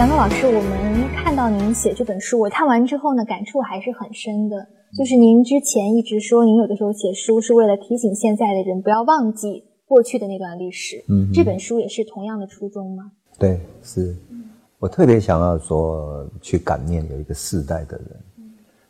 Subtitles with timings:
[0.00, 4.56] 杨乐老师，我们看到您写这本书，我看完之后呢，感触还是很深的。
[4.96, 11.04] 就是您之前一直说，您有的时候写书是为了提醒现在的人不要忘记过去的那段历史。
[11.10, 13.12] 嗯，这本书也是同样的初衷吗？
[13.38, 14.16] 对，是。
[14.78, 18.16] 我特别想要说去感念有一个世代的人。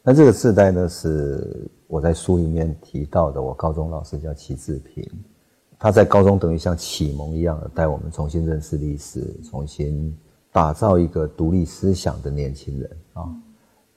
[0.05, 3.43] 那这个世代呢，是我在书里面提到的。
[3.43, 5.05] 我高中老师叫齐志平，
[5.77, 10.17] 他在高中等于像启蒙一样的带我们重新认识历史，重新
[10.53, 13.25] 打造一个独立思想的年轻人啊。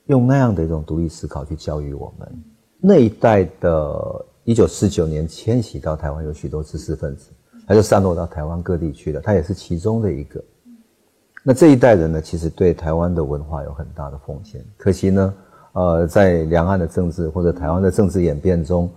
[0.07, 2.43] 用那样的一种独立思考去教育我们
[2.79, 7.31] 那一代的，一九四九年迁徙到台湾有许多知识分子，
[7.65, 10.43] 他就散落到台湾各地去了，他也是其中的一个。
[11.41, 14.61] 那这一代人呢，其实对台湾的文化有很大的奉献。
[14.77, 15.33] 可惜呢，
[15.71, 18.89] 呃，在两岸的政治或者台湾的政治演变中，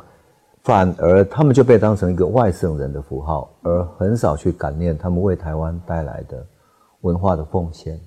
[0.65, 6.45] 反而他们就被当成一个外省人的符号，而很少去感念他们为台湾带来的
[7.07, 8.01] 文化的奉献。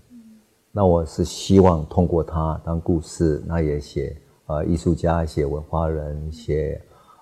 [0.73, 4.15] 那我是希望通过他当故事，那也写
[4.47, 6.79] 呃艺术家、写文化人、写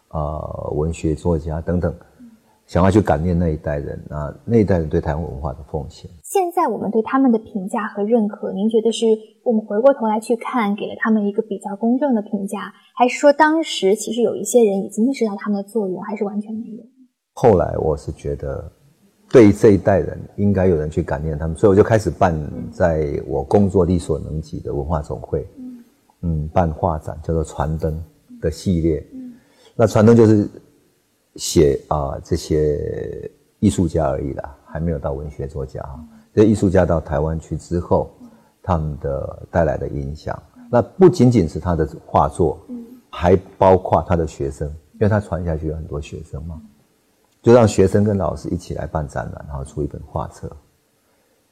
[0.09, 1.93] 呃文学作家等等，
[2.65, 6.09] 想要去感念那一代人啊，那一代人对台湾文化的奉献。
[6.23, 9.05] 现在我们对他们的评价和认可，您觉得是
[9.43, 16.83] 我们回过头来去看，给了他们一个比较公正的评价，还是说当时其实有一些人已经意识到他们的作用，还是完全没有？
[17.33, 18.73] 后来我是觉得。
[19.29, 22.33] 对于这一代人，应该有人去感念他们，所以我就开始办
[22.71, 25.45] 在我工作力所能及的文化总会，
[26.21, 28.01] 嗯，办画展叫做“传灯”
[28.39, 29.05] 的系列。
[29.75, 30.49] 那传灯就是
[31.35, 35.83] 写啊这些艺术家而已啦，还没有到文学作家。
[36.33, 38.09] 这艺术家到台湾去之后，
[38.63, 42.59] 他们的带来的影响，那不仅仅是他的画作，
[43.09, 46.61] 还包括他的学生，因为他传下去有很多学生嘛。
[47.41, 50.51] 就让学生跟老师一起来办展览，然后出一本画册，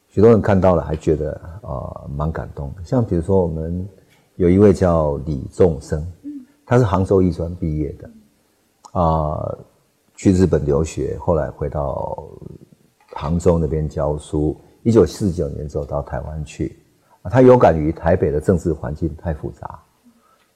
[0.07, 2.83] 许多人看到了还觉得呃蛮感动的。
[2.83, 3.87] 像比如说我们
[4.35, 6.05] 有一位叫李仲生，
[6.65, 8.09] 他是杭州艺专毕业的，
[8.99, 9.57] 啊，
[10.15, 12.27] 去日本留学，后来回到
[13.13, 14.55] 杭州那边教书。
[14.83, 16.77] 一九四九年之后到台湾去，
[17.23, 19.79] 他有感于台北的政治环境太复杂，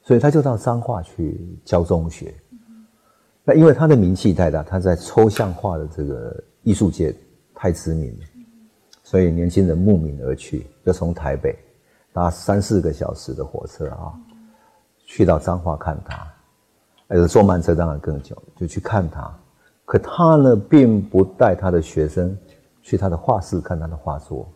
[0.02, 2.32] 所以他就到彰化去教中学。
[3.44, 7.14] 那因为他的名气太大，他在抽象画的这个艺术界
[7.54, 8.26] 太知名了，
[9.02, 11.58] 所以年轻人慕名而去，就从台北
[12.12, 14.12] 搭三四个小时的火车啊，
[15.06, 19.32] 去到彰化看他，有坐慢车当然更久，就去看他。
[19.86, 22.36] 可他呢，并不带他的学生
[22.82, 24.48] 去他的画室看他的画作，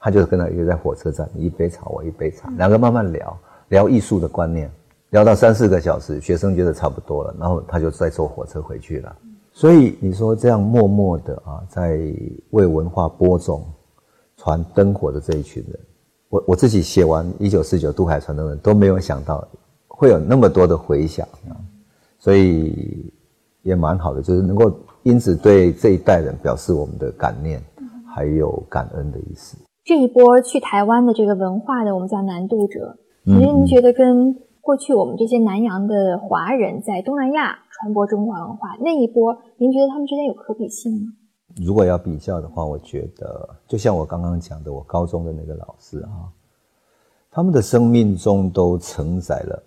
[0.00, 3.38] 他就跟他约在火车站，一杯茶我一杯茶，两个慢慢聊
[3.68, 4.68] 聊艺术的观念。
[5.10, 9.16] 聊到三四个小时，学生觉得差不多了，然后他就再坐火车回去了。
[9.52, 11.98] 所以你说这样默默的啊，在
[12.50, 13.64] 为文化播种、
[14.36, 15.80] 传灯火的这一群人，
[16.28, 19.46] 我我自己写完《一九四九渡海传灯人》，都没有想到
[19.88, 21.58] 会有那么多的回响啊，
[22.20, 23.12] 所以
[23.62, 24.72] 也蛮好的，就是能够
[25.02, 27.60] 因此对这一代人表示我们的感念，
[28.14, 29.56] 还有感恩的意思。
[29.84, 34.36] 这一波去台湾的这个文化的，我们叫南渡者，其实您觉得跟？
[34.60, 41.12] 过去我们这些南洋的华人在东南亚传播中华文化那一波，您觉得他们之间有可比性吗？
[41.56, 46.28] 如果要比较的话，我觉得就像我刚刚讲的，我高中的那个老师啊，
[47.30, 49.62] 他们的生命中都承载了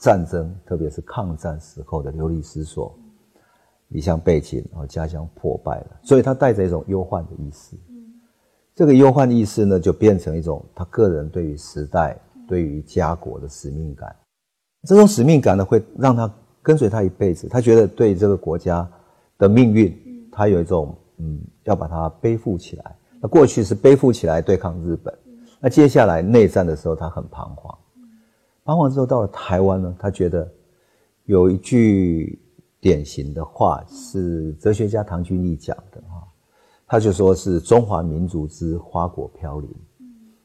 [0.00, 2.92] 战争，特别是抗战时候的流离失所、
[3.88, 7.76] 离乡背景，然后家乡破败了，所以他带着一种忧患的意识。
[8.74, 12.18] 这个忧患意识呢，就变成一种他个人对于时代。
[12.46, 14.14] 对于家国的使命感，
[14.84, 17.48] 这种使命感呢，会让他跟随他一辈子。
[17.48, 18.88] 他觉得对这个国家
[19.36, 22.96] 的命运，他有一种嗯，要把它背负起来。
[23.20, 25.12] 那过去是背负起来对抗日本，
[25.58, 27.76] 那接下来内战的时候，他很彷徨。
[28.64, 30.48] 彷徨之后到了台湾呢，他觉得
[31.24, 32.38] 有一句
[32.80, 36.22] 典型的话是哲学家唐君毅讲的哈，
[36.86, 39.68] 他就说是中华民族之花果飘零，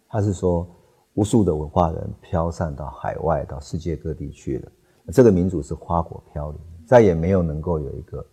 [0.09, 0.67] 他是说。
[1.15, 4.71] 无数的文化人飘散到海外，到世界各地去了。
[5.11, 8.25] 这个民族是花果飘零，再也没有能够有一个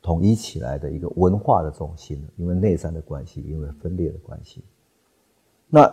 [0.00, 2.28] 统一起来的一个文化的中心了。
[2.36, 4.64] 因为内战的关系，因为分裂的关系。
[5.68, 5.92] 那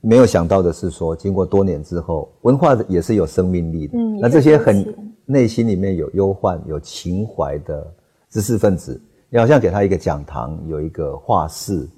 [0.00, 3.96] 没有想到的是，说经过多年之后，文化也是有生命力的。
[3.96, 4.92] 嗯，那这些很
[5.24, 7.94] 内心里面有忧患、有情怀的
[8.28, 11.88] 知识分子，你好像给他一个讲堂，有一个画室，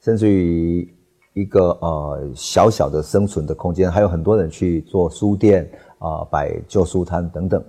[0.00, 0.94] 甚至于。
[1.32, 7.64] 一个呃小小的生存的空间，还有很多人去做书店啊，摆旧书摊等等，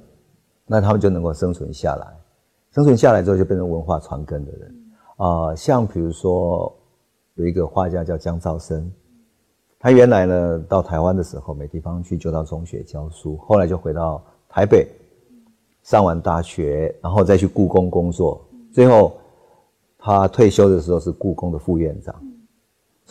[0.66, 2.08] 那他们就能够生存下来。
[2.72, 4.76] 生存下来之后，就变成文化传根的人
[5.18, 5.56] 啊。
[5.56, 6.74] 像比如说
[7.36, 8.92] 有一个画家叫江兆生，
[9.78, 14.88] 他原来呢到台湾的时候没地方去，就到中学教书，后来就回到台北，
[15.84, 18.42] 上完大学，然后再去故宫工作，
[18.72, 19.14] 最后
[20.00, 22.16] 他退休的时候是故宫的副院长，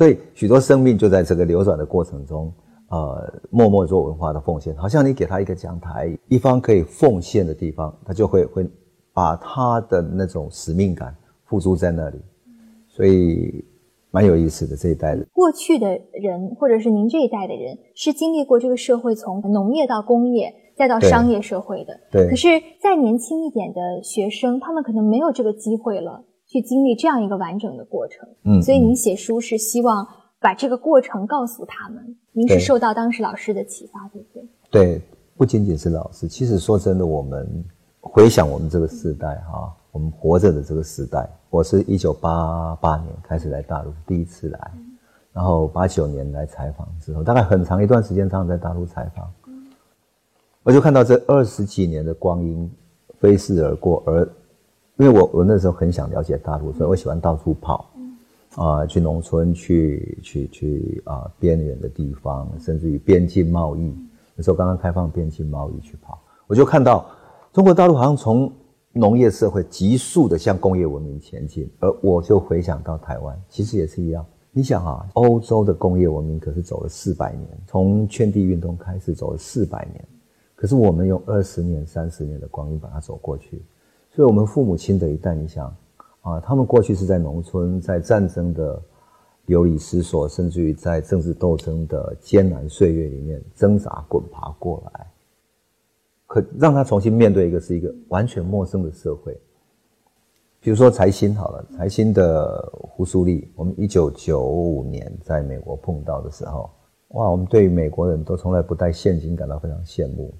[0.00, 2.50] 所以许多生命就在这个流转的过程中。
[2.88, 8.68] 呃，默默做文化的奉献，好像你给他一个讲台，一方可以奉献的地方，他就会会
[9.12, 11.14] 把他的那种使命感
[11.44, 12.18] 付诸在那里，
[12.88, 13.64] 所以
[14.10, 15.24] 蛮有意思的这一代人。
[15.32, 21.96] 过去的人，或者是您这一代的人，是经历过这个社会从农业到工业再到商业社会的。
[22.10, 22.28] 对。
[22.28, 22.48] 可是
[22.82, 28.28] 再年轻一点的学生，他们可能没有这个机会了，去经历这样一个完整的过程。
[28.42, 28.60] 嗯。
[28.60, 30.06] 所以您写书是希望。
[30.42, 32.16] 把这个过程告诉他们。
[32.32, 34.48] 您是受到当时老师的启发，对不对？
[34.70, 35.02] 对，
[35.36, 36.26] 不仅仅是老师。
[36.26, 37.62] 其实说真的，我们
[38.00, 44.72] 回想我们这个时代哈，我们活着的这个时代，我是一九八八年开始来大陆，第一次来，
[45.34, 49.30] 然后八九年来采访之后，大概很长一段时间常常在大陆采访，
[50.62, 52.72] 我就看到这二十几年的光阴
[53.18, 54.26] 飞逝而过，而
[55.00, 57.90] 因为我我那时候很想了解大陆，所以我喜欢到处跑。
[58.56, 63.94] 啊，去农村，去去去啊，边远的地方，甚至于边境贸易。
[64.34, 67.06] 那时候刚刚开放边境贸易去跑，我就看到
[67.52, 68.52] 中国大陆好像从
[68.92, 74.26] 农业社会急速的向工业文明前进，而我就回想到台湾，其实也是一样。
[74.50, 80.04] 你想啊，欧洲的工业文明可是走了四百年，从圈地运动开始走了四百年，
[80.56, 83.62] 可是我们用二十年、三十年的光阴把它走过去，
[84.14, 85.74] 所以我们父母亲的一代，你想。
[86.22, 88.78] 啊，他们过去是在农村，在战争的
[89.46, 95.06] 流离失所，甚至于在政治斗争的艰难岁月里面挣扎滚爬过来。
[96.26, 99.34] 可让他重新面对一个是一个完全陌生的社会。
[100.60, 106.68] 比如说财新好了，财新的胡苏丽，我们一九九五年在美国碰到的时候，
[107.12, 110.34] 哇，我们对于美国人都从来不带现金感到非常羡慕。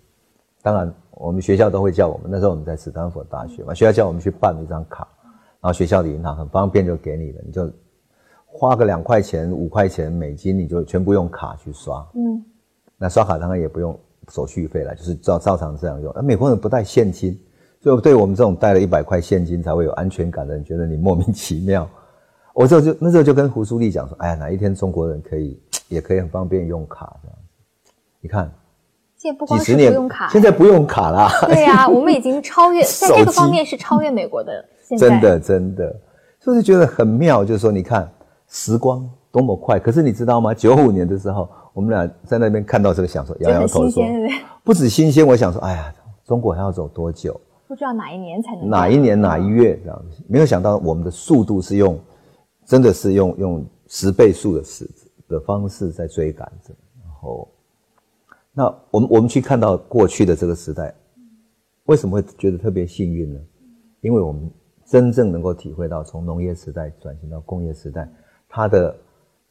[0.62, 5.06] 当然，我们学校都会叫我们，那时候我们在斯坦福大学嘛，学校叫我们去办了一张卡。
[5.62, 7.70] 然后学校的银行很方便，就给你了，你就
[8.46, 12.06] 花个两块钱、五块钱美金，你就全部用卡去刷。
[12.14, 12.42] 嗯，
[12.96, 13.98] 那刷卡当然也不用
[14.30, 16.10] 手续费了，就是照照常这样用。
[16.14, 17.38] 而美国人不带现金，
[17.82, 21.86] 所以对我们这种带了一百块现金才会有安全感的人，觉得你莫名其妙。
[22.54, 27.36] 我这就那时候就跟胡苏丽讲说：“哎呀，哪一天中国人可以也可以很方便用卡这样
[27.84, 27.92] 子？
[28.20, 28.50] 你看，
[29.20, 31.28] 现在不光是不用卡，现在不用卡啦。
[31.46, 34.64] 对呀，我们已经超越 在这个方面是超越美国的。
[34.98, 35.94] ”真的，真的，
[36.40, 37.44] 就是觉得很妙。
[37.44, 38.10] 就是说，你看
[38.48, 39.78] 时光多么快。
[39.78, 40.54] 可是你知道吗？
[40.54, 44.02] 九五年的时候，我们俩在那边看到这个，想说摇摇头说，
[44.64, 45.26] 不止新鲜。
[45.26, 45.94] 我想说，哎呀，
[46.24, 47.38] 中国还要走多久？
[47.68, 50.24] 不知道哪一年才能哪一年哪一月这样子。
[50.28, 52.00] 没有想到我们的速度是用，
[52.64, 54.90] 真的是用用十倍速的时
[55.28, 56.72] 的方式在追赶着。
[57.04, 57.46] 然后，
[58.52, 60.94] 那我们我们去看到过去的这个时代，
[61.84, 63.40] 为什么会觉得特别幸运呢？
[64.00, 64.50] 因为我们。
[64.86, 68.10] 真正能够体会到从农业时代转型到工业时代，
[68.48, 68.92] 它的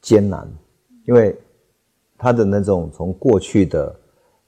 [0.01, 0.45] 艰难，
[1.07, 1.33] 因为
[2.17, 3.97] 它的那种从过去的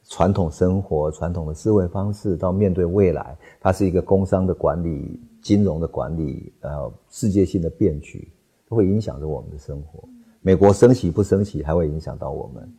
[0.04, 8.30] 传统生活、传统的思维方式，到面对未来，它是一个工商的管理、金融的管理，呃，世界性的变局，
[8.68, 10.04] 都会影响着我们的生活。
[10.42, 12.70] 美国升息不升息，还会影响到我们。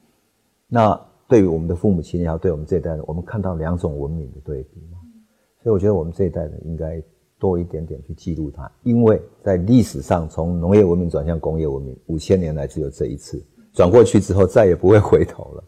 [0.68, 4.98] 那对于我们的父母亲，也要对我们这一代人，我们看到两种文明的对比嘛。
[5.62, 7.02] 所以我觉得我们这一代人应该。
[7.42, 15.64] 多一点点去记录它，因为在历史上，从农业文明转向工业文明，五千年来只有这一次，转过去之后再也不会回头了。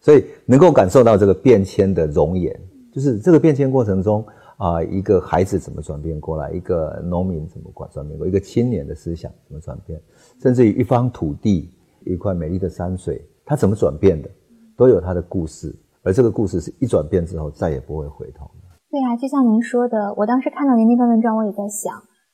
[0.00, 2.56] 所以能够感受到这个变迁的容颜，
[2.92, 4.24] 就是这个变迁过程中
[4.56, 10.00] 啊，一个孩子怎么转变过来，一个农民怎么转转变过，一个青年的思想怎么转变，
[10.40, 11.68] 甚至于一方土地、
[12.04, 14.30] 一块美丽的山水，它怎么转变的，
[14.76, 15.74] 都有它的故事。
[16.02, 18.48] 而这个故事是一转变之后再也不会回头。
[18.88, 21.92] 对啊，就像您说的，我当时看到您那篇文章，我也在想，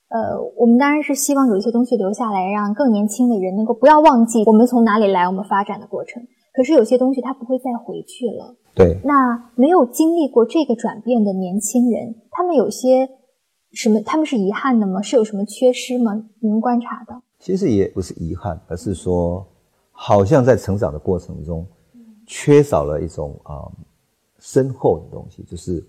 [0.09, 6.21] 呃，我们当然是希望有一些东西留下来，让更年轻的人能够不要忘记我们从哪里来，我们发展的过程。
[6.53, 8.55] 可是有些东西它不会再回去了。
[8.75, 8.99] 对。
[9.03, 13.09] 那没有经历过这个转变的年轻人，他们有些
[13.71, 13.99] 什么？
[14.01, 15.01] 他们是遗憾的吗？
[15.01, 16.11] 是有什么缺失吗？
[16.39, 17.19] 您观察到？
[17.39, 19.43] 其实也不是遗憾，而是说，
[19.91, 21.65] 好像在成长的过程中，
[22.25, 23.71] 缺少了一种啊
[24.39, 25.83] 深厚的东西，就是。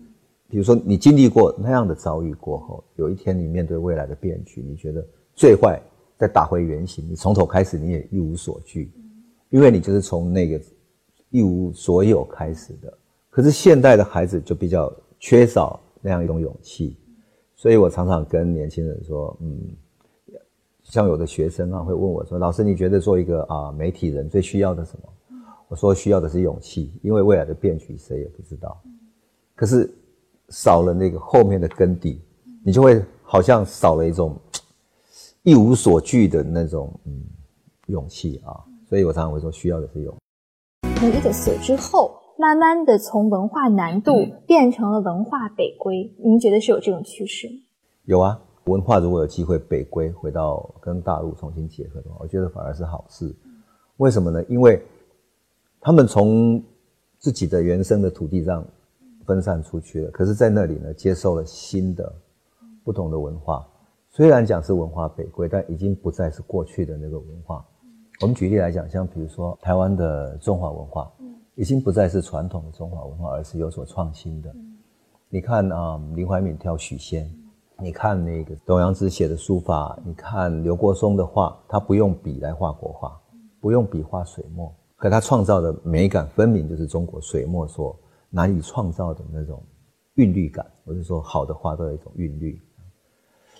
[0.46, 5.80] 比如说，你经历过那样的遭遇过后，有一天你面对未来的变局，你觉得最坏
[6.16, 8.92] 再打回原形，你从头开始，你也一无所惧，
[9.48, 10.60] 因为你就是从那个
[11.30, 12.92] 一无所有开始的。
[13.30, 16.96] 可是现代的孩子就比较缺少那样一种勇气，
[17.56, 19.58] 所以我常常跟年轻人说，嗯，
[20.84, 25.08] 像有的学生啊会问我说：“老师，你觉得做一个啊媒体人最需要的什么？”
[25.74, 28.80] 我说：“需要的是勇气，因为未来的变局谁也不知道。
[29.56, 29.92] 可是
[30.50, 32.22] 少了那个后面的根底，
[32.64, 34.38] 你就会好像少了一种
[35.42, 37.24] 一无所惧的那种嗯
[37.86, 38.54] 勇气啊。
[38.88, 40.16] 所以我常常会说，需要的是勇。
[41.00, 47.54] 从一九四九之后，慢慢的从文化难度变成了文化北归，您觉得是有这种趋势吗？
[48.04, 48.40] 有啊。
[48.66, 53.34] 文化如果有机会北归，回到跟大陆重新结合的话，我觉得反而是好事。
[53.96, 54.40] 为什么呢？
[54.48, 54.80] 因为
[55.84, 56.62] 他们从
[57.18, 58.66] 自己的原生的土地上
[59.26, 62.10] 分散出去了，可是在那里呢，接受了新的
[62.82, 63.68] 不同的文化。
[64.08, 67.62] 虽然讲是文化北归，但已经不再是过去的那个文化。
[68.22, 71.12] 我们举例来讲，像比如说台湾的中华文化，
[71.54, 74.50] 已经不再是传统的中华文化，而是有所创新的。
[75.28, 77.30] 你看啊，林怀民跳许仙。
[77.78, 83.20] 你看那个董阳子写的书法，你看刘国松的画，他不用笔来画国画，
[83.60, 87.98] 不用笔画水墨，可他创造的美感分明就是中国水墨所
[88.30, 89.62] 难以创造的那种
[90.14, 90.64] 韵律感。
[90.84, 92.60] 我是说，好的画都有一种韵律。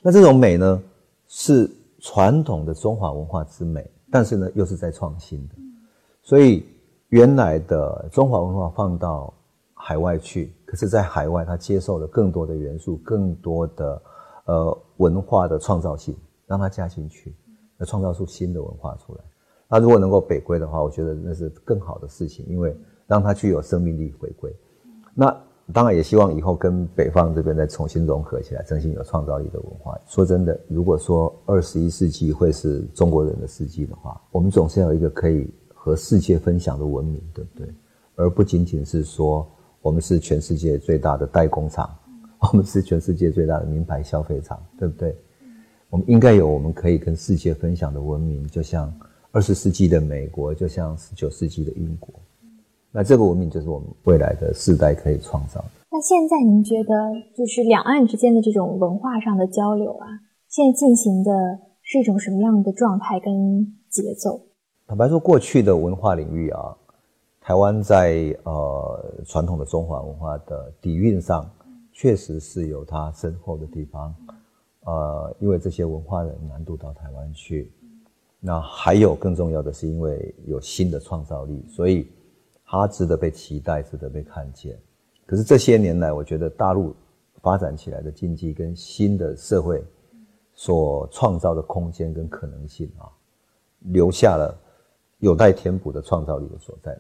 [0.03, 0.83] 那这种美呢，
[1.29, 5.55] 是传统的中华文化之美，但是呢，又是在创新的。
[6.23, 6.67] 所以
[7.09, 9.33] 原来的中华文化放到
[9.75, 10.53] 海外去。
[10.65, 14.03] 可是，在海外，他接受了更多的元素，更多的
[14.47, 17.33] 呃文化的创造性，让他加进去，
[17.77, 19.21] 那创造出新的文化出来。
[19.75, 22.77] 他如果能够北归的话，我觉得那是更好的事情，因为
[23.09, 24.55] 让他具有生命力回归。
[25.13, 25.37] 那
[25.73, 29.99] 当然也希望以后跟北方这边再重新融合起来，真心有创造力的文化。
[30.07, 37.69] 说真的，如果说二十一世纪会是中国人的世纪的话，我们总是要有一个可以和世界分享的文明，对不对？
[38.15, 39.45] 而不仅仅是说。
[39.83, 41.95] 我们是全世界最大的代工厂，
[42.41, 45.15] 我们是全世界最大的名牌消费厂，对不对？
[45.91, 48.91] 我们应该有我们可以跟世界分享的文明，就像
[49.35, 52.15] 二十世纪的美国，就像十九世纪的英国。
[52.93, 55.71] 那这个文明就是我们未来的世代可以创造的。
[55.91, 56.95] 那现在您觉得，
[57.37, 60.07] 就是两岸之间的这种文化上的交流啊，
[60.49, 61.33] 现在进行的
[61.83, 64.41] 是一种什么样的状态跟节奏？
[64.87, 66.77] 坦白说，过去的文化领域啊。
[67.41, 71.51] 台湾在呃传统的中华文化的底蕴上，
[71.93, 74.15] 确实是有它深厚的地方，
[74.85, 77.71] 呃，因为这些文化人难度到台湾去，
[78.47, 82.07] 那还有更重要的是，因为有新的创造力，所以
[82.67, 84.79] 它值得被期待，值得被看见。
[85.25, 86.95] 可是这些年来，我觉得大陆
[87.41, 89.83] 发展起来的经济跟新的社会
[90.53, 93.09] 所创造的空间跟可能性啊，
[93.79, 94.55] 留下了
[95.21, 96.95] 有待填补的创造力的所在。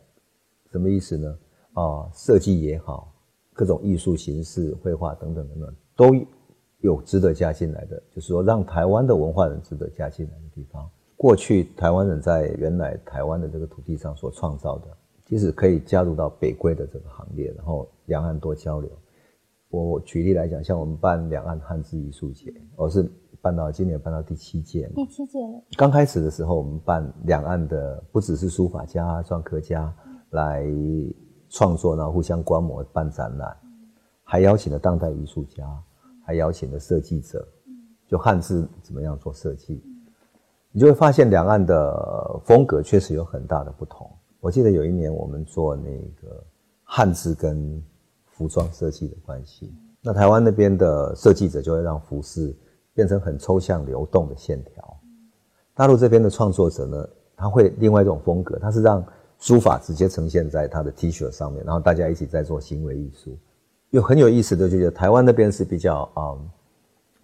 [0.73, 1.39] 什么意思呢？
[1.75, 3.13] 啊，设计也好，
[3.53, 6.27] 各种艺术形式、绘画等等等等，都
[6.81, 8.03] 有值得加进来的。
[8.11, 10.89] 就是说，让台湾的文化人值得加进来的地方。
[11.17, 14.87] 过去台湾人在原来台湾的这个土地上所创造的，
[15.25, 18.91] 即使可以加入到北归的这个行列，然后两岸多交流。
[19.71, 24.91] 我举例来讲，像我们办两岸汉字艺术节，我是办到今年办到第七届。
[24.95, 25.63] 第七届了。
[25.77, 29.95] 刚开始的时候，我们办两岸的，不只是书法家、篆刻家。
[30.31, 30.67] 来
[31.49, 33.57] 创作然后，互相观摩、办展览，
[34.25, 35.65] 还邀请了当代艺术家，
[36.25, 37.47] 还邀请了设计者，
[38.09, 39.81] 就汉字怎么样做设计，
[40.77, 44.11] 你就会发现两岸的风格确实有很大的不同。
[44.41, 45.91] 我记得有一年我们做那
[46.21, 46.45] 个
[46.83, 47.81] 汉字跟
[48.27, 52.53] 服装设计的关系，那台湾那边的设计者就会让服饰
[52.93, 55.01] 变成很抽象、流动的线条，
[55.75, 59.03] 大陆这边的创作者呢，他会另外一种风格，他是让。
[59.41, 63.37] 书法直接呈现在他的 T 恤上面，然后大家一起在做行为艺术，
[63.91, 66.39] 又很有意思的，就觉得台湾那边是比较啊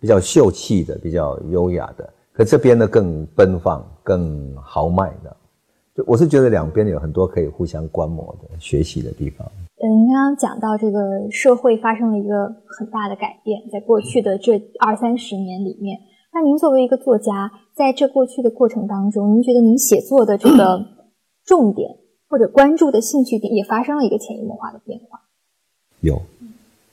[0.01, 5.37] 比较秀气的，比较优雅的，可这边呢更奔放、更豪迈的。
[5.95, 9.47] 就我是觉得两边有很多可以互相观摩的、学习的地方。
[9.83, 15.99] 嗯，您刚刚讲到这个社会发生了一个很大的改变，在过去的这二三十年里面，
[16.33, 20.87] 那您作为一个作家，在这过去的过程当中，您觉得您写作的这个
[21.45, 21.97] 重点？
[22.29, 25.21] 或者关注的兴趣点也发生了一个潜移默化的变化。
[26.01, 26.23] 有，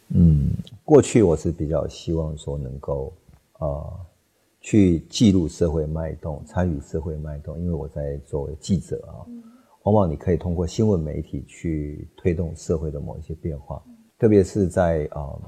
[0.09, 0.49] 嗯，
[0.83, 3.13] 过去我是比较希望说能够，
[3.59, 3.93] 呃，
[4.67, 9.23] 去记录社会脉动，参与社会脉动，因为我在作为记者啊，
[9.83, 13.81] 往往你可以通过新闻媒体去推动社会的某一些变化，
[14.19, 15.39] 特别是在啊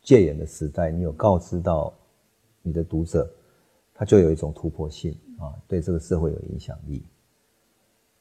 [0.00, 1.92] 戒严的时代，你有告知到
[2.62, 3.28] 你的读者，
[3.92, 7.04] 他就有一种突破性啊，对这个社会有影响力。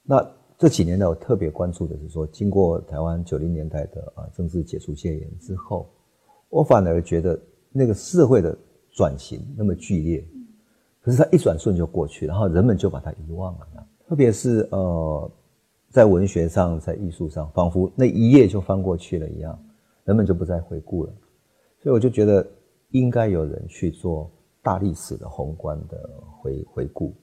[0.02, 5.88] 那这几年呢，我特别关注的是说，经过台湾九零年代的啊政治解除戒严之后，
[6.50, 7.40] 我反而觉得
[7.72, 8.58] 那个社会的
[8.92, 10.26] 转型那么剧烈，
[11.02, 13.68] 可是它一转瞬就过去，然后人们就把它遗忘了。
[14.08, 15.32] 特别是呃，
[15.90, 19.58] 在文学上，在艺术上，仿佛那一页就翻过去了一样，
[20.04, 21.14] 人们就不再回顾了。
[21.82, 22.46] 所以我就觉得
[22.90, 24.30] 应该有人去做
[24.62, 27.14] 大历史的宏观的回回顾。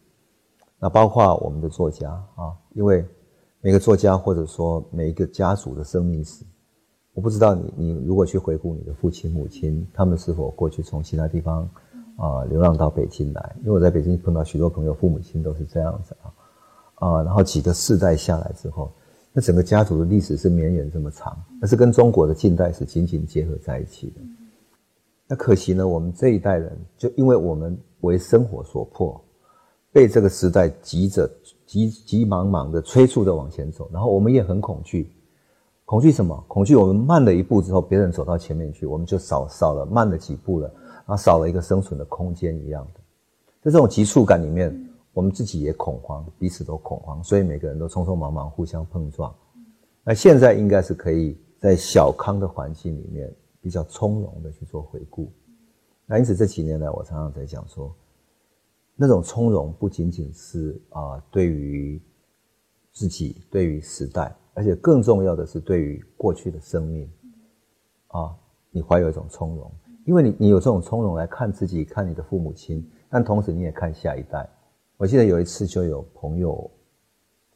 [0.81, 3.05] 那包括我们的作家啊，因为
[3.61, 6.45] 每个作家或者说每一个家族的生命史，
[7.19, 11.69] 我不知道你你如果去回顾你的父亲母亲，他们是否过去从其他地方
[12.17, 13.57] 啊流浪到北京来？
[13.59, 16.31] 因为我在北京碰到许多朋友，父母亲都是这样子啊
[16.95, 18.93] 啊，然后几个世代下来之后，
[19.33, 24.21] 那整个家族的历史是绵延这么长，那是跟中国的近代史紧紧结合在一起的。
[25.27, 29.21] 那可惜呢，我们这一代人就因为我们为生活所迫。
[29.91, 31.29] 被这个时代急着、
[31.67, 35.11] 急急忙忙的催促着往前走，然后我们也很恐惧，
[35.89, 36.45] 恐惧什么？
[36.47, 43.01] 恐惧我们慢了一步之后，别人走到前面去，我们就少少了慢了几步了，然后少了一个生存的空间一样的。
[43.63, 44.71] 在这种急促感里面，
[45.15, 49.35] 我们自己也恐慌，彼此都恐慌，所以每个人都匆匆忙忙互相碰撞。
[50.05, 55.33] 那现在应该是可以在小康的环境里面比较从容的去做回顾。
[56.05, 57.91] 那因此这几年来，我常常在讲说。
[58.95, 61.99] 那种从容不仅仅是啊，对于
[62.99, 67.09] 自己，对于时代，而且更重要的是对于过去的生命，
[68.09, 68.35] 啊，
[68.73, 69.71] 你怀有一种从容，
[70.05, 74.49] 因为你你有这种从容来看自己，看你的父母亲，但同时你也看下一代。
[74.97, 76.69] 我记得有一次就有朋友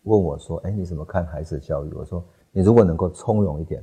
[0.05, 3.83] 问我说：“哎，你怎么看孩子的教育？”我说：“你如果能够从容一点，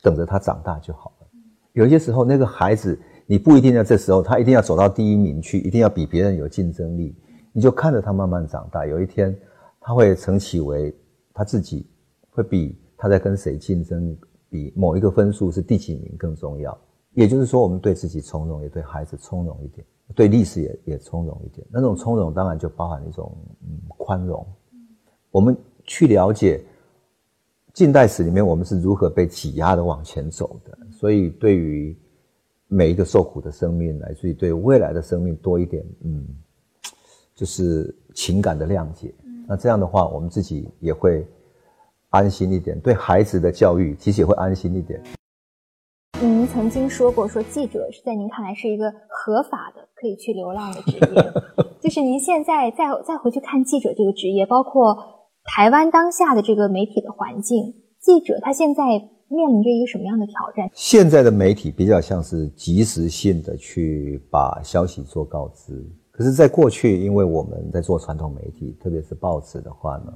[0.00, 1.26] 等着他长大就好了。
[1.72, 2.96] 有些时候，那个孩子。”
[3.30, 7.14] 你不一定要这时候，他一定要走到第一名去，一定要比别人有竞争力。
[7.52, 9.38] 你就看着他慢慢长大，有一天
[9.80, 10.92] 他会成其为
[11.40, 11.86] 他自己，
[12.28, 14.14] 会比他在跟谁竞争，
[14.50, 16.78] 比某一个分数是第几名更重要。
[17.14, 21.66] 也就是说，我们对自己从容，也对孩子从容一点，对历史也也从容一点。
[21.70, 24.46] 那种从容当然就包含一种嗯宽容。
[25.30, 26.62] 我们去了解
[27.72, 31.96] 近代史里面我们是如何被挤压的往前走的，所以对于。
[32.72, 36.24] 每一个受苦的生命，来自于对未来的生命多一点，嗯，
[37.34, 39.12] 就是情感的谅解。
[39.50, 41.26] 那这样的话，我们自己也会
[42.10, 45.02] 安心一点，对孩子的教育其实也会安心一点。
[46.20, 51.32] 您曾经说过，说记者是在您看来是一个合法的可以去流浪的职业，
[51.82, 54.96] 就是您现在再再回去看记者这个职业，包括
[55.42, 58.82] 台湾当下的这个媒体的环境，记者他现在。
[59.32, 60.68] 面临着一个什么样的挑战？
[60.74, 65.88] 现在的媒体比较像是及时性的去把消息做告知，
[66.20, 70.12] 可是，在过去，因为我们在做传统媒体，特别是报纸的话呢，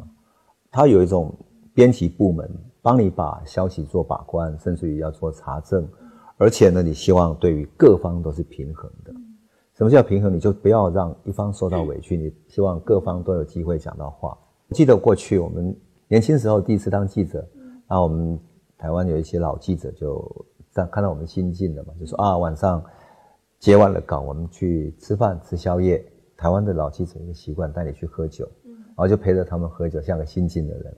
[0.71, 1.35] 它有一种
[1.73, 2.47] 编辑部门
[2.83, 5.89] 帮你把消息做把关，甚至于要做查证，
[6.37, 9.15] 而且呢，你希望对于各方都是平衡的。
[9.73, 10.31] 什么叫平衡？
[10.31, 14.37] 你就不要让一方受到委屈，你希望各方都有机会讲到话。
[14.73, 15.75] 记得过去我们
[16.07, 17.43] 年轻时候第一次当记者，
[17.89, 18.39] 那我们。
[18.77, 22.85] 台湾有一些老记者就在看到我们新进的嘛，就说啊晚上
[23.65, 26.05] 接完了稿，我们去吃饭吃宵夜。
[26.37, 30.95] 台湾的老记者一个习惯带你去喝酒，然后就陪着他们喝酒，像个新进的人。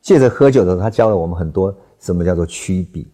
[0.00, 3.10] 借着喝酒的时候，他教了我们很多什么叫做曲笔。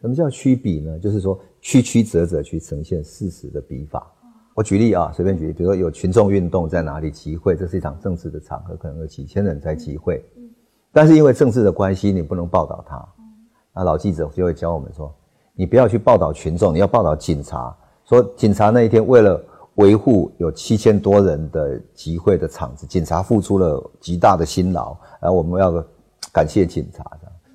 [0.00, 0.96] 什么叫曲笔呢？
[1.00, 4.08] 就是说曲曲折折去呈现事实的笔法。
[4.54, 10.24] 我举例啊，随便举例，比如说有群众运动在哪里集会，这是一场政治的场合，可能有几千人在集会。
[10.92, 13.04] 但是因为政治的关系，你不能报道他。
[13.74, 15.12] 那老记者就会教我们说：
[15.52, 17.76] 你不要去报道群众，你要报道警察。
[18.08, 19.44] 说警察那一天为了
[19.74, 25.84] 维护有七千多人的集会的场子，警察付出了极大的辛劳，然后我们要
[26.32, 27.04] 感谢警察。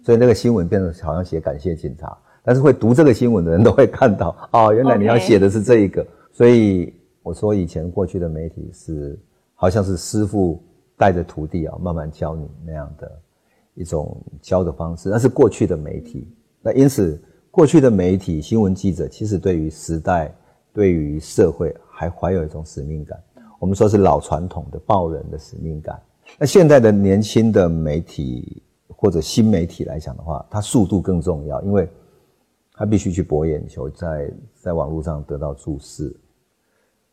[0.06, 6.06] 所以那个新闻变成好像写感谢警察，但是会读这个新闻的人都会看到 哦，原来你要写的是这一个。
[6.32, 9.20] 所以我说以前过去的媒体是
[9.56, 10.62] 好像是师傅
[10.98, 13.12] 带着徒弟啊，慢慢教你那样的。
[13.76, 16.28] 一种教的方式，那是过去的媒体。
[16.62, 20.32] 那因此，过去的媒体新闻记者其实对于时代、
[20.74, 23.18] 对于社会还怀有一种使命感。
[23.60, 26.02] 我们说是老传统的报人的使命感。
[26.38, 31.88] 那现在的年轻的媒体或者新媒体来讲的话，它速度更重要，因为
[32.74, 36.14] 它必须去博眼球，在在网络上得到注视。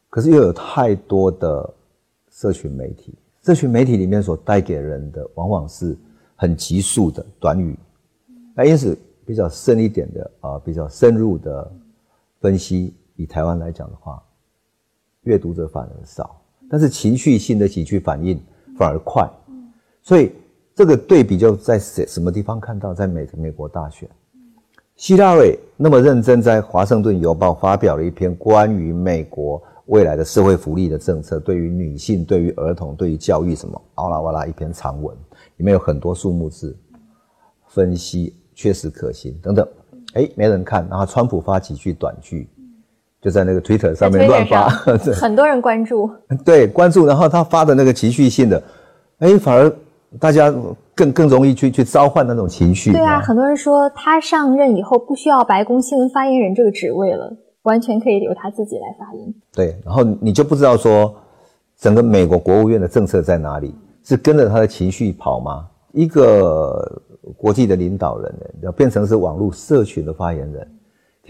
[0.08, 1.74] 可是又有太多的
[2.30, 5.96] 社群媒体，社群媒体里面所带给人的往往是。
[6.42, 7.78] 很急速的短语，
[8.54, 11.70] 那因此比较深一点的啊，比较深入的
[12.40, 14.22] 分析，以台湾来讲的话，
[15.24, 18.42] 阅读者反而少，但是情绪性的几句反应
[18.78, 19.28] 反而快，
[20.00, 20.32] 所以
[20.74, 24.08] 这个对比就在什什么地方看到，在美美国大选，
[24.96, 35.14] 希拉蕊那么认真在华盛顿邮报发表了一篇关于美国未来的社会福利的政策，对于女性、对于儿童、对于教育什么，哇啦哇啦一篇长文，
[35.58, 36.74] 里面有很多数目字
[37.66, 39.68] 分析，确实可行等等。
[40.14, 42.48] 哎，没人看，然后川普发几句短句，
[43.22, 44.68] 就在那个 Twitter 上面乱发，
[45.14, 46.10] 很多人关注。
[46.44, 48.62] 对，关注，然后他发的那个情绪性的，
[49.18, 49.70] 哎，反而
[50.18, 50.52] 大家
[50.94, 52.92] 更更容易去去召唤那种情绪。
[52.92, 59.34] 对啊，很多人说他上任以后不需要白宫新闻发言人这个职位了，完全可以由他自己来发言。
[59.52, 61.14] 对，然后你就不知道说
[61.78, 65.66] 整个美国国务院的政策在哪里，是跟着他的情绪跑吗？
[65.92, 67.02] 一个。
[67.36, 70.66] 国际的领导人，要变成是网络社群的发言人，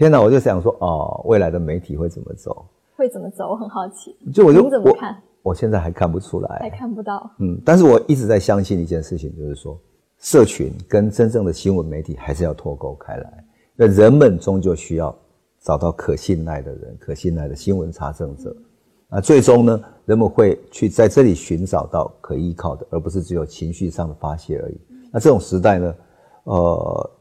[0.01, 0.19] 天哪！
[0.19, 2.65] 我就想说，哦，未来的媒体会怎么走？
[2.95, 3.51] 会怎么走？
[3.51, 4.17] 我很好奇。
[4.33, 5.15] 就我就怎么看？
[5.43, 7.29] 我现在还看不出来，还看不到。
[7.37, 9.79] 嗯，但是我一直在相信一件事情，就是说，
[10.17, 13.45] 社群跟真正的新闻媒体还是要脱钩开来。
[13.75, 15.15] 那人们终究需要
[15.59, 18.55] 找到可信赖的人，可信赖的新闻查证者。
[19.07, 24.81] 那最终呢，人们会去在这里寻找到可依靠的，而不是只有情绪上的发泄而已。
[25.11, 25.95] 那这种时代呢，
[26.45, 27.11] 呃，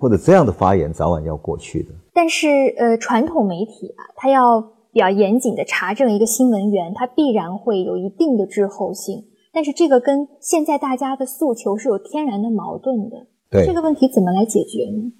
[0.00, 1.90] 或者这样的发言早晚要过去的。
[2.12, 4.60] 但是，呃，传统媒体啊，它要
[4.92, 9.26] 比较严谨的查证一个新闻源，它必然会有一定的滞后性。
[9.52, 13.26] 但是，这个跟现在大家的诉求是有天然的矛盾的。
[13.50, 15.12] 对这个问题怎么来解决呢？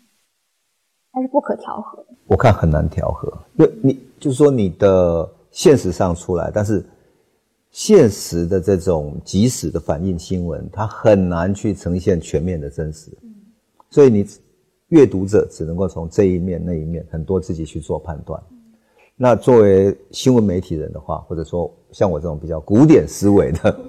[1.12, 2.08] 它是不可调和的。
[2.26, 6.84] 我看很难调和，因为你就是说你的现实上出来，但是。
[7.72, 13.16] 现实的这种即时的反应新闻，它很难去呈现全面的真实，
[13.90, 14.26] 所以你
[14.90, 18.40] 阅读者只能够从这一面那一面很多自己去做判断。
[19.16, 23.80] 那作为新闻媒体人的话，或者说像我这种比较古典思维的，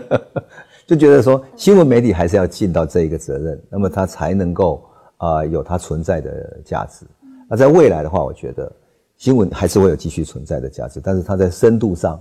[0.86, 4.82] 就觉得说新闻媒体还是要尽到这一个责任，那么它才能够
[5.18, 7.04] 啊有它存在的价值。
[7.48, 8.72] 那在未来的话，我觉得
[9.16, 12.18] 新闻还是会有继续存在的价值，但是它在深度上。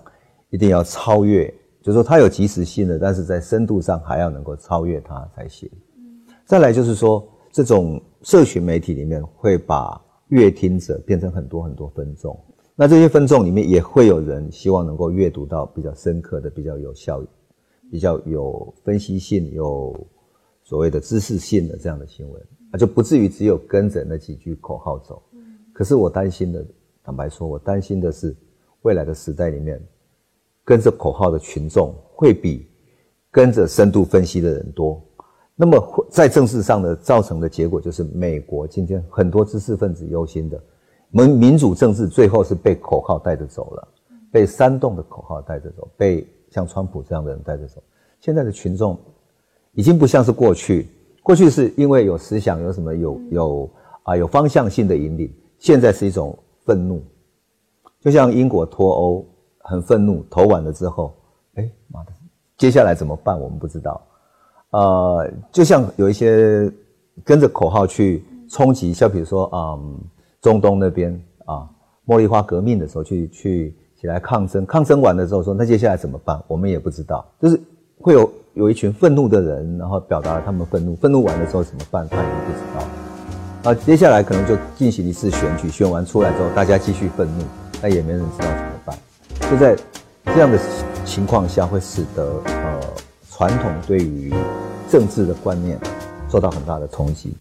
[0.49, 5.67] 一定要超越，就是说它有及时性的，但是在深度上还要能够超越它才行。
[6.45, 12.37] 再来就是说，这种社群媒体里面会把阅听者变成很多很多分众，
[12.75, 17.23] 那这些分众里面也会有人希望能够阅读到比较深刻的、比较有效、
[17.91, 19.95] 比较有分析性、有
[20.63, 25.21] 所谓的知识性的这样的新闻，那就不至于只有跟着那几句口号走。
[25.71, 26.65] 可是我担心的，
[27.03, 28.35] 坦白说，我担心的是
[28.81, 29.79] 未来的时代里面。
[30.65, 32.65] 跟着口号的群众会比
[33.29, 35.03] 跟着深度分析的人多，
[35.63, 40.61] 那么在政治上的造成的结果就是，美国今天很多知识分子忧心的，
[41.09, 43.87] 民民主政治最后是被口号带着走了，
[44.29, 47.81] 被煽动的口号带着走，被像川普这样的人带着走。
[48.19, 48.99] 现在的群众
[49.71, 50.89] 已经不像是过去，
[51.23, 53.71] 过去是因为有思想，有什么有有
[54.03, 57.01] 啊有方向性的引领，现在是一种愤怒，
[58.01, 59.25] 就像英国脱欧。
[59.65, 61.15] 很愤怒，投完了之后，
[61.53, 62.11] 哎妈的，
[62.57, 63.39] 接下来怎么办？
[63.39, 64.05] 我们不知道。
[64.73, 66.71] 呃，就像有一些
[67.23, 69.77] 跟着口号去冲击，像比如说啊，
[70.41, 71.13] 中东那边
[71.45, 71.69] 啊，
[72.07, 76.41] 茉莉花革命的时候去去起来抗争，抗争完了之后说，那接下来怎么办？
[76.47, 77.23] 我们也不知道。
[77.39, 77.61] 就是
[77.99, 82.07] 会有有一群愤怒的人，然后表达了他们愤怒，愤怒完了之后怎么办？
[82.09, 83.71] 他也不知道。
[83.71, 87.43] 啊，接下来可能就进行一次选举，选完出来之后，大家继续愤怒，
[87.81, 88.97] 那也没人知道怎么办。
[89.51, 89.75] 就在
[90.33, 90.57] 这样的
[91.05, 92.79] 情况下，会使得呃
[93.35, 94.31] 传统对于
[94.87, 95.75] 政治的观念
[96.29, 97.35] 受到很大的冲击。